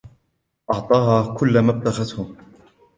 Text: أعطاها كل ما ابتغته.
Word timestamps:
أعطاها 0.73 1.37
كل 1.37 1.59
ما 1.59 1.71
ابتغته. 1.71 2.35